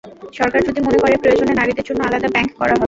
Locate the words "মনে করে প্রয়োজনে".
0.81-1.53